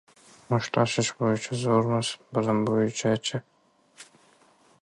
Mushtlashish 0.53 1.11
bo‘yicha 1.19 1.59
zo‘rmiz, 1.65 2.11
bilim 2.39 2.65
bo‘yicha-chi? 2.71 3.45